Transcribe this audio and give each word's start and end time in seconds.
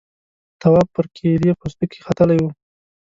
تواب 0.61 0.87
پر 0.95 1.05
کيلې 1.15 1.51
پوستکي 1.59 1.99
ختلی 2.07 2.37
و. 2.41 2.45